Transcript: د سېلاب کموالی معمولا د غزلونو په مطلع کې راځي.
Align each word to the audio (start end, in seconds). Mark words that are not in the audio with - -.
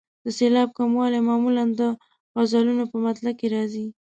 د 0.23 0.25
سېلاب 0.37 0.69
کموالی 0.77 1.19
معمولا 1.27 1.63
د 1.79 1.81
غزلونو 2.35 2.83
په 2.91 2.97
مطلع 3.05 3.31
کې 3.39 3.47
راځي. 3.55 3.85